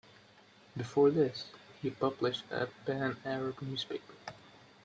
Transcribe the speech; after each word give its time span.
Before 0.75 1.11
this, 1.11 1.45
he 1.79 1.91
published 1.91 2.45
a 2.49 2.65
pan-Arab 2.87 3.61
newspaper. 3.61 4.15